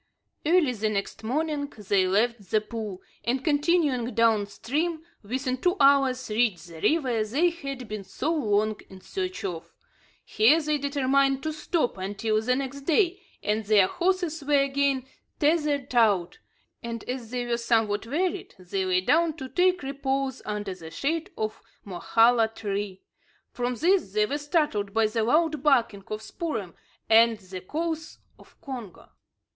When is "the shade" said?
20.73-21.29